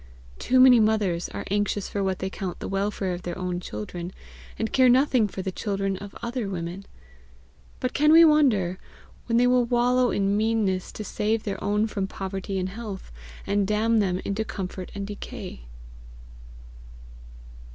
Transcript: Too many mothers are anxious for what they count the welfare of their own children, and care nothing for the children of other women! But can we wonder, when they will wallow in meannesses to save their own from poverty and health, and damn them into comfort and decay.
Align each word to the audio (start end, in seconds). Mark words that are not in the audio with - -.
Too 0.39 0.59
many 0.59 0.79
mothers 0.79 1.29
are 1.29 1.45
anxious 1.51 1.87
for 1.87 2.03
what 2.03 2.17
they 2.17 2.29
count 2.31 2.57
the 2.57 2.67
welfare 2.67 3.13
of 3.13 3.21
their 3.21 3.37
own 3.37 3.59
children, 3.59 4.11
and 4.57 4.73
care 4.73 4.89
nothing 4.89 5.27
for 5.27 5.43
the 5.43 5.51
children 5.51 5.95
of 5.97 6.15
other 6.23 6.49
women! 6.49 6.85
But 7.79 7.93
can 7.93 8.11
we 8.11 8.25
wonder, 8.25 8.79
when 9.27 9.37
they 9.37 9.45
will 9.45 9.65
wallow 9.65 10.09
in 10.09 10.35
meannesses 10.35 10.91
to 10.93 11.03
save 11.03 11.43
their 11.43 11.63
own 11.63 11.85
from 11.85 12.07
poverty 12.07 12.57
and 12.57 12.69
health, 12.69 13.11
and 13.45 13.67
damn 13.67 13.99
them 13.99 14.19
into 14.25 14.43
comfort 14.43 14.91
and 14.95 15.05
decay. 15.05 15.67